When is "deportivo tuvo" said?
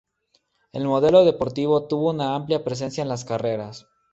1.25-2.09